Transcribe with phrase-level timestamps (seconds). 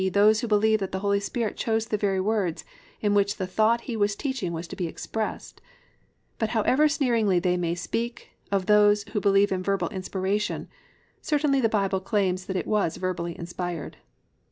[0.13, 2.65] those who believe that the Holy Spirit chose the very words
[3.01, 5.61] in which the thought he was teaching was to be expressed,
[6.39, 10.67] but however sneeringly they may speak of those who believe in Verbal Inspiration,
[11.21, 13.97] certainly the Bible claims that it was verbally inspired.